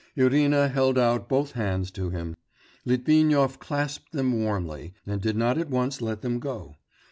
Irina 0.15 0.67
held 0.67 0.97
out 0.97 1.29
both 1.29 1.51
hands 1.51 1.91
to 1.91 2.09
him; 2.09 2.35
Litvinov 2.85 3.59
clasped 3.59 4.13
them 4.13 4.43
warmly, 4.43 4.95
and 5.05 5.21
did 5.21 5.37
not 5.37 5.59
at 5.59 5.69
once 5.69 6.01
let 6.01 6.23
them 6.23 6.39
go.... 6.39 6.73